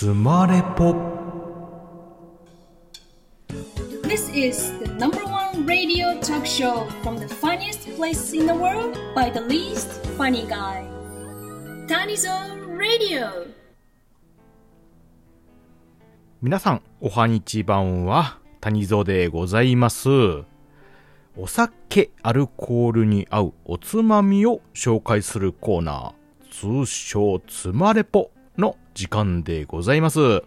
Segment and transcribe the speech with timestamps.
[0.00, 0.94] つまれぽ
[4.04, 8.96] This is the number one radio talk show from the funniest place in the world
[9.14, 10.86] by the least funny guy.
[11.86, 13.52] Tanizone Radio.
[16.40, 20.08] 皆さんおはにちばんは谷蔵でございます
[21.36, 28.39] お酒アルコールに合うおつまみを紹介するコーナー通称つまれぽの
[29.00, 30.42] 時間でございます。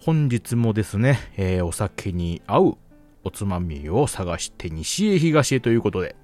[0.00, 2.78] 本日もですね、えーお酒に合う
[3.24, 6.16] おつまみを探して西へ東へということで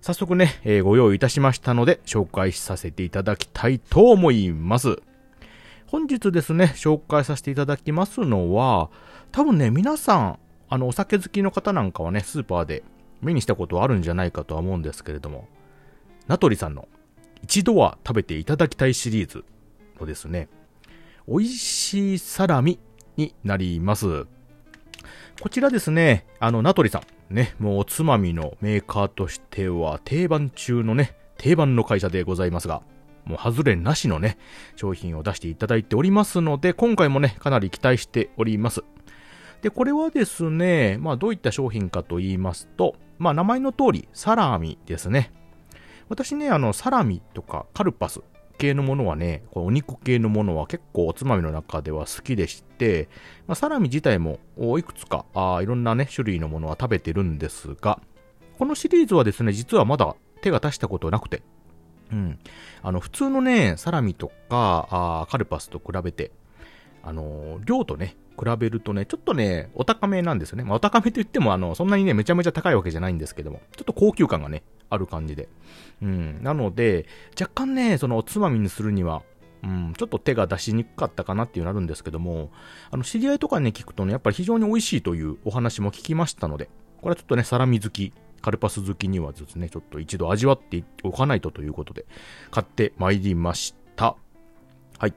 [0.00, 5.02] 早速ね、えーご用意いたしましたので紹介させていただきたいと思います。
[5.88, 8.90] 本日ですね、紹介させていただきますのは、
[9.32, 12.84] 多分ね、皆さん、あの、お酒好きの方なんかはね、スーパーで
[13.20, 15.48] 目にしたことあるんじゃないかとは思うんですけれども、
[16.28, 16.86] ナトリさんの
[17.42, 19.44] 一度は食べていただきたいシリーズ。
[19.98, 20.48] のですね、
[21.26, 22.78] 美味しいサラミ
[23.16, 24.26] になります。
[25.40, 32.82] こちらですね、あの、ナトリさん、ね、もうおつまみのメーカーとしては定番中のね、定番の会社でございますが、
[33.24, 34.38] もう外れなしのね、
[34.76, 38.82] 商品を出していただいておりますので、今回もね、かなり期待しております。
[39.62, 45.32] で、これはですね、まあどういった商品かと言いますと、まあ名前の通り、サラミですね。
[46.08, 48.20] 私ね、あの、サラミとかカルパス
[48.58, 53.08] 系のものはね、このお肉系のものは結構おつまみの中では好きでして、
[53.46, 54.38] まあ、サラミ自体も
[54.78, 58.00] いくつかあいろんなね、種類のものは食べてるんですが、
[58.58, 61.42] このシリーズはですね、実はまだ手が出したことなくて、
[62.12, 62.38] うん。
[62.82, 66.30] あの、普通のね、サラミとか、あカルパスと比べて、
[67.02, 70.64] あのー量とね、比べるとね、ちょっとね、お高めなんですよね。
[70.64, 74.62] まあ、お高めと言っても、あの、そんなにね、めちゃめちゃ高いわけじゃないんですけども、ちょっと高級感がね、
[74.94, 75.48] ある感じで。
[76.02, 76.42] うん。
[76.42, 77.06] なので、
[77.38, 79.22] 若干ね、そのおつまみにするには、
[79.62, 82.50] うん、ちょっと手が出しにくかったかなっていうのあるんですけども、
[82.90, 86.68] あの、知り合いとかね、聞くとね、やっぱり非常に美味しいというお話も聞きましたので、
[87.00, 92.04] これはちょっとね、サラミ好き、カルパス好きにはですね、ちょっと一度味わっておかないとということで、
[92.50, 94.16] 買ってまいりました。
[94.98, 95.14] はい。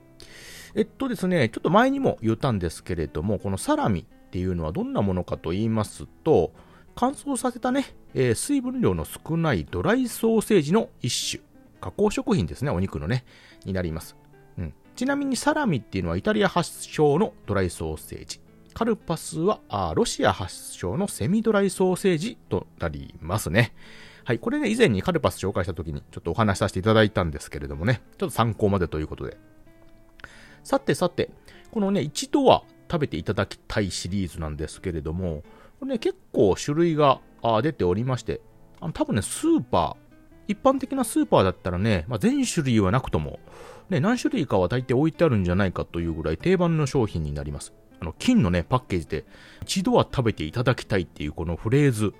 [0.74, 6.52] えっとですね、ちょっと前にも言ったんですけれども、このサラミっていうのはどんなものかと言いますと、
[7.00, 11.40] 乾燥させたね、えー水分量の少ないドライソーセージの一種。
[11.80, 13.24] 加工食品ですね、お肉のね、
[13.64, 14.16] になります。
[14.58, 14.74] うん。
[14.96, 18.40] ちなみにサラミっていうのはイタリア発祥のドライソーセージ。
[18.74, 23.74] カルパスはあロシア発祥のセミドライソーセージとなりますね。
[24.24, 29.36] はい、これね、以前にカルパス紹介した時にちょっとお話しさせていただいたんですけれどもね、ちょっと参考までということで。
[30.64, 31.30] さてさて、
[31.70, 35.44] このね、一度は食べていただきたいシリーズなんですけれども、
[35.78, 37.20] これね、結構種類が
[37.62, 38.40] 出ておりまして、
[38.80, 40.08] あの多分ね、スーパー、
[40.48, 43.38] 一般的なスーパーだったらね、まあ、全種類はなくとも、
[43.90, 47.74] ね、何種類かは大抵置いてあるんじゃないかというぐらい定番の商品になります。
[48.00, 49.24] あの、金のね、パッケージで、
[49.62, 52.14] 一度は食べていただきたいっていうこのフレーズ、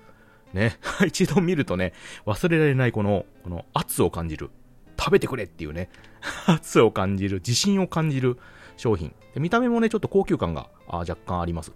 [0.53, 1.93] ね、 一度見るとね、
[2.25, 4.51] 忘れられないこの、この圧を感じる。
[4.99, 5.89] 食べてくれっていうね、
[6.45, 8.37] 圧を感じる、自信を感じる
[8.77, 9.13] 商品。
[9.33, 11.71] で見た目もね、ちょっと高級感があ若干あります。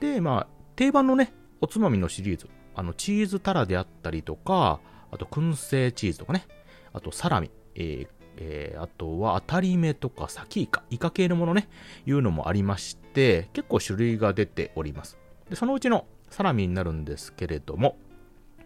[0.00, 2.48] で、まあ、定番のね、おつまみのシリーズ。
[2.74, 6.46] あの、チーズタラであったりとか、あと、燻製チーズとかね。
[6.92, 7.50] あと、サラミ。
[7.74, 10.82] えーえーあとは、当たり目とか、サキイカ。
[10.90, 11.68] イカ系のものね、
[12.06, 15.18] いうのもありまして、結構種類が出ております。
[15.50, 17.98] で、そのうちのサラミになるんですけれども、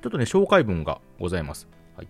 [0.02, 1.68] ちょっとね、紹介文がございます。
[1.96, 2.08] はい。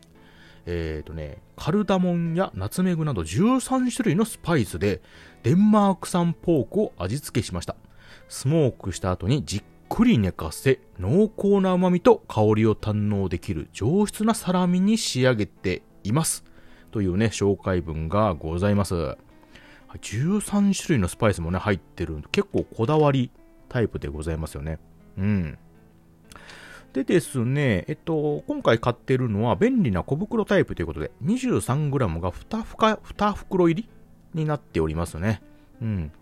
[0.66, 5.00] えーとね、カルダモンやナツメグなど13種類のスパイスで、
[5.42, 7.76] デンマーク産ポークを味付けしました。
[8.28, 16.44] スモークした後にじっくり寝かせ、濃厚な旨味と香りを堪能できる上質なサラミに仕上げています。
[16.90, 19.16] というね、紹介文がございます。
[20.00, 22.22] 13種類のスパイスもね、入ってる。
[22.32, 23.30] 結構こだわり
[23.68, 24.78] タイプでございますよね。
[25.18, 25.58] うん。
[26.92, 33.88] でですね、えっと、今回買ってるのは便利な小袋タイプということで、23g が 2, ふか2袋入り
[34.34, 35.42] になっておりますね。
[35.82, 36.12] うん。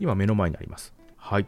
[0.00, 0.94] 今目の前にあります。
[1.16, 1.46] はい。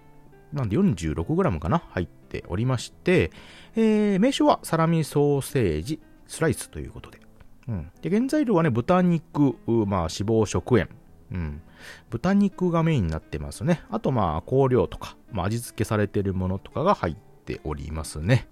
[0.57, 1.83] なんで 46g かな？
[1.91, 3.31] 入っておりまして、
[3.77, 7.21] えー、名称はサラミソーセージスライスということで。
[7.69, 7.91] うん。
[8.01, 10.89] で、原材料はね、豚肉、まあ脂肪食塩。
[11.31, 11.63] うん。
[12.11, 13.83] 豚肉がメインになってますね。
[13.91, 18.49] あとまあ香料とか、まあ味付けされてるものとかが入っておりますね。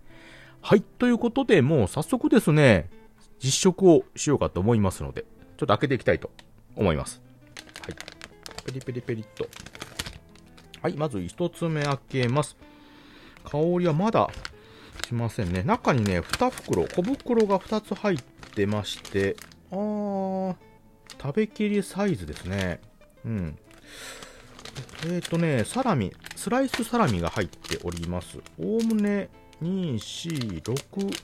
[0.60, 0.82] はい。
[0.82, 2.90] ということで、もう早速ですね、
[3.42, 6.30] 実食をしようかと思いますので、ちょっと開けていきたいと
[6.76, 7.22] 思います。
[7.82, 7.94] はい。
[8.66, 9.46] ペリペリペリっと。
[10.84, 10.96] はい。
[10.98, 12.58] まず一つ目開けます。
[13.50, 14.28] 香りはまだ
[15.06, 15.62] しませんね。
[15.62, 18.18] 中にね、2袋、小袋が2つ入っ
[18.54, 19.34] てまして、
[19.72, 20.54] あー、
[21.18, 22.82] 食べきりサイズですね。
[23.24, 23.58] うん。
[25.04, 28.36] えっ、ー、とね、サラミ、スライスサラミが入っております。
[28.60, 29.30] おおむね、
[29.62, 31.18] 2、4、6、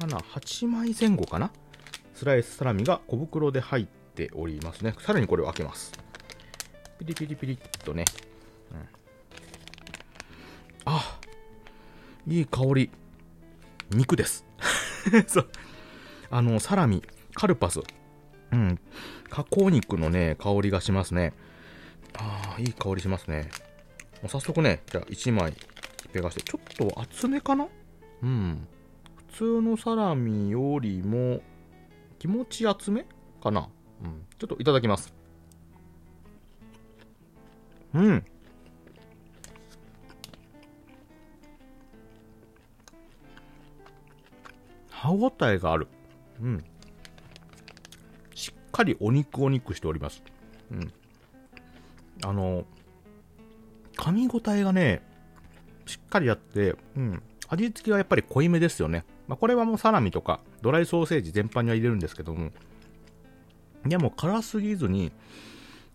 [0.00, 1.52] 7、8枚前後かな？
[2.14, 4.96] スライスサラミが小袋で入っておりますね。
[4.98, 5.92] さらにこれを開けます。
[6.98, 8.04] ピリピリピリっとね。
[8.72, 8.88] うん、
[10.86, 11.20] あ、
[12.26, 12.90] いい香り。
[13.90, 14.46] 肉です。
[15.28, 15.48] そう。
[16.30, 17.02] あの、サラミ、
[17.34, 17.80] カルパス。
[18.52, 18.78] うん。
[19.28, 21.34] 加工肉のね、香りがしますね。
[22.14, 23.50] ああ、いい香りしますね。
[24.22, 25.54] もう早速ね、じゃあ1枚、
[26.12, 27.68] ペガして、ちょっと厚めかな？
[28.22, 28.66] うん。
[29.32, 31.42] 普通のサラミよりも、
[32.18, 33.04] 気持ち厚め
[33.42, 33.68] かな？
[34.02, 34.24] うん。
[34.38, 35.12] ちょっといただきます。
[37.94, 38.24] うん。
[45.02, 45.88] 歯応えがある。
[46.40, 46.64] うん。
[48.36, 50.22] しっかりお肉お肉しております。
[50.70, 50.92] うん。
[52.24, 52.64] あの、
[53.96, 55.02] 噛み応えがね、
[55.86, 57.22] しっかりあって、うん。
[57.48, 59.04] 味付けはやっぱり濃いめですよね。
[59.26, 62.52] まあ、これはもうサラミとか、ドライソーセージ全般には入れるんですけども、
[63.84, 65.10] でも辛すぎずに、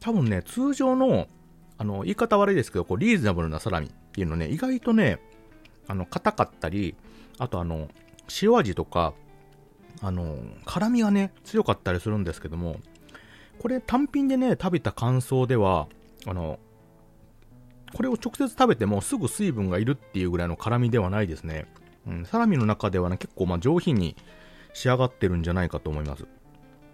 [0.02, 1.30] 多分ね、通常の、
[1.78, 5.22] あの、言い方悪いですけど、こう、リーズナブルなサラミっていうのね、意外とね、
[5.88, 6.98] あの、硬かったり、
[7.38, 7.88] あとあの、
[8.42, 9.14] 塩味とか、
[10.02, 12.78] あの、辛みがね、強かったりするんですけども、
[13.60, 15.88] これ単品でね、食べた感想では、
[16.26, 16.60] あの、
[17.94, 21.66] これを直接食べてもすぐ水分がいるっていうぐらいの辛みではないですね。
[22.06, 24.16] うん、サラミの中ではね、結構まあ上品に
[24.74, 26.26] 仕上がってるんじゃないかと思います。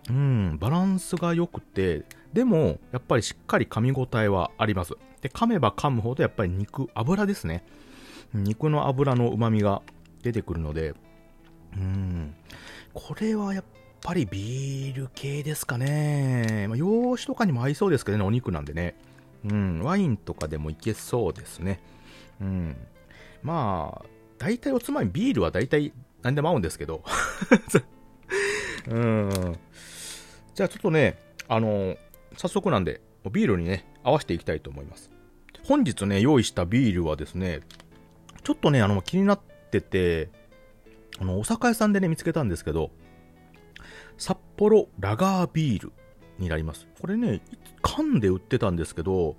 [0.09, 2.03] うん、バランスが良くて、
[2.33, 4.93] でも、やっぱりしっかり噛み応えはあります。
[5.21, 7.63] で、噛めば噛むほどやっぱり肉、油ですね。
[8.33, 9.81] 肉の油の旨味が
[10.23, 10.93] 出てくるので、
[11.75, 12.35] うん、
[12.93, 13.63] これはやっ
[14.01, 16.67] ぱりビール系ですかね。
[16.67, 18.95] まあ、洋酒とかにも合いそうですけどね、お肉なんでね。
[19.49, 21.81] うん、ワインとかでもいけそうですね。
[22.41, 22.75] うん。
[23.41, 24.05] まあ、
[24.37, 27.03] 大体おつまみ、ビールは大体何でも合うんですけど。
[28.87, 29.57] うん。
[30.53, 31.17] じゃあちょっとね、
[31.47, 31.97] あの
[32.37, 35.09] 早速なんで、ビールにね、合わせていきたいと思います。
[35.65, 37.61] 本日ね、用意したビールはですね、
[38.43, 39.39] ちょっとね、あの、気になっ
[39.71, 40.29] てて、
[41.19, 42.91] あの、お酒屋さんでね、見つけたんですけど、
[44.17, 45.91] 札幌ラガービール
[46.37, 46.87] になります。
[46.99, 47.41] これね、
[47.81, 49.35] 缶で売ってたんですけど、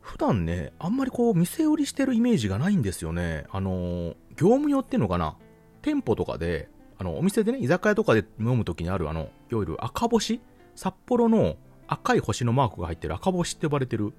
[0.00, 3.46] 普段ね、あんまりこう、店売りしてるイメージがないんですよね。
[3.50, 5.36] あの、業務用っていうのかな？
[5.80, 6.68] 店舗とかで、
[6.98, 10.40] あの、お店でね、居酒屋とかで飲むときにある、あの、いわゆる赤星？
[10.74, 11.56] 札幌の
[11.86, 14.12] 赤い星のマークが入ってる赤星って呼ばれてる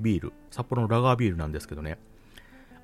[0.00, 0.32] ビール。
[0.50, 1.98] 札幌のラガービールなんですけどね。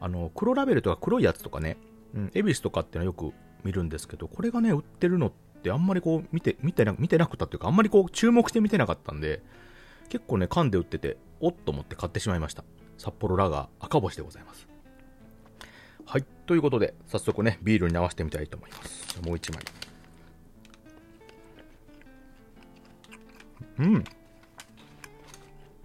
[0.00, 1.76] あの、黒ラベルとか黒いやつとかね、
[2.14, 3.32] うん、恵比寿とかってのはよく
[3.64, 5.32] 見るんですけど、これがね、売ってるのっ
[5.62, 9.42] てあんまりこう、見て、見てな、見てなくたっていうか、あんまりこう、注目して見てなかったんで、
[10.08, 12.64] 結構ね、缶で売ってて、おっと思って買ってしまいました。
[12.96, 14.66] 札幌ラガー赤星でございます。
[16.04, 16.24] はい。
[16.46, 19.20] ということで、早速ね、ビールに合わせてみたいと思います。
[19.22, 19.62] もう一枚。
[23.78, 24.04] うん。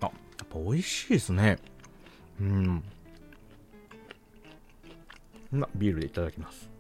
[0.02, 0.12] あ、やっ
[0.48, 1.60] ぱ美味しいですね。
[2.40, 2.84] うん。
[5.52, 6.73] な、ビールでいただきます。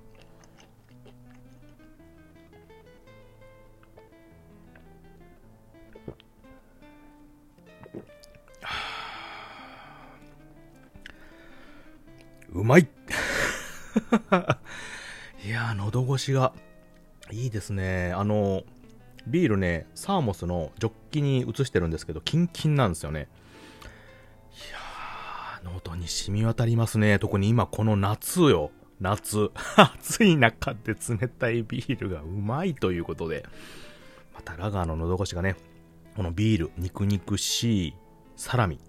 [12.53, 12.83] うまい
[15.43, 16.53] いやー、喉越しが
[17.31, 18.13] いいですね。
[18.13, 18.63] あの、
[19.25, 23.21] ビールね、サーモスのジョッキに移してるんですけど、キンキンなんですよね。
[23.21, 23.23] い
[24.71, 27.17] やー、喉に染み渡りますね。
[27.17, 28.71] 特に今この夏よ。
[28.99, 29.51] 夏。
[29.75, 33.45] 暑い中で冷たいビールがうまいということで。
[34.33, 35.55] またラガーの喉越しがね、
[36.15, 37.95] このビール、肉肉しい
[38.35, 38.79] サラミ。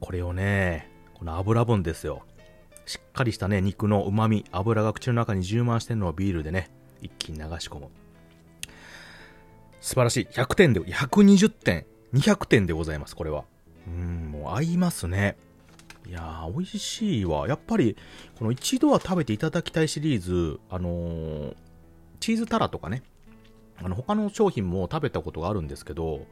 [0.00, 2.24] これをね、この油分ですよ。
[2.86, 6.70] しっかりしたね、肉の旨味、油が口の中に充満してるのをビールでね、
[7.02, 7.88] 一気に流し込む。
[9.80, 10.28] 素晴らしい。
[10.30, 13.44] 100点で、120点、200点でございます、これは。
[13.86, 15.36] うん、もう合いますね。
[16.08, 17.48] いやー、美味しいわ。
[17.48, 17.96] やっぱり、
[18.38, 21.56] この一度は食べていただきたいシリーズ、あのー、
[22.20, 23.02] チーズタラとかね、
[23.82, 26.26] あの、他の商品も食べたことがあるんですけど、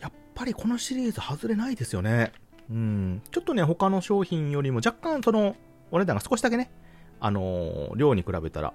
[0.00, 2.32] やっぱりこのシリーズ外れないですよね。
[2.70, 5.56] うん、ちょっとね、他の商品よりも若干その、
[5.90, 6.70] お値段が少しだけね、
[7.20, 8.72] あのー、量に比べたら、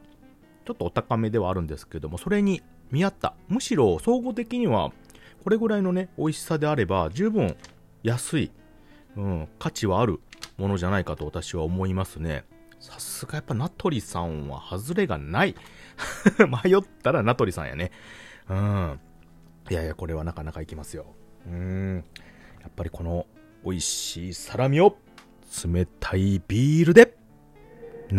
[0.66, 3.36] ちょっとお高めではあるんですけども、それに見合った。
[3.48, 4.92] むしろ、総合的には、
[5.44, 7.56] これぐらいのね、美味しさであれば、十分
[8.04, 8.52] 安い、
[9.16, 10.20] うん、価値はある
[10.58, 12.46] ものじゃないかと私は思いますね。
[12.80, 15.56] さすがやっぱナトリさんは外れがない。
[16.40, 17.92] 迷ったらナトリさんやね。
[18.50, 19.00] うん。
[19.70, 21.08] いやいや、これはなかなかいきますよ。
[21.48, 22.04] うん。
[22.62, 23.26] やっぱりこの
[23.64, 24.98] 美味しいサラミを
[25.64, 27.16] 冷たいビールで
[28.12, 28.18] 流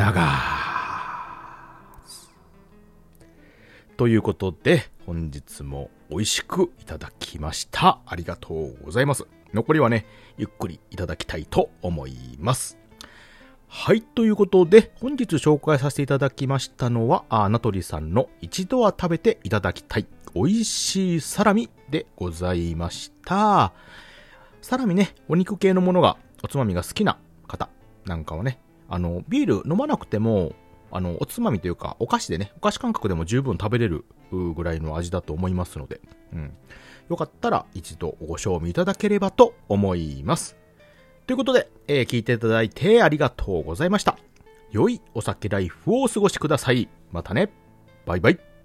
[2.07, 2.31] す。
[3.97, 8.01] ということで、本日も美味しくいただきました。
[8.07, 9.27] ありがとうございます。
[9.53, 12.79] 残りはね、ゆっくりいただきたいと思います。
[13.69, 23.73] はい、ということで、本日紹介させていただきましたのは、あナトリさんの一度は食べていただきたい、美味しいサラミでございました。
[24.63, 27.19] サラミね、お肉系のものが、おつまみが好きな
[28.07, 28.59] なんかはね、
[28.89, 30.53] あの、ビール飲まなくても、
[30.91, 36.01] あの、おつまみというか、お菓子でね、お菓子感覚でも十分食べれるぐらいの味だと思いますので、
[36.33, 36.55] うん。
[37.11, 40.57] よかったら一度ご賞味いただければと思います。
[41.27, 44.17] ということで、えー聞いていただいてありがとうございました。
[44.71, 46.89] 良いお酒ライフをお過ごしください。
[47.13, 47.51] またね。
[48.05, 48.56] バイバイ。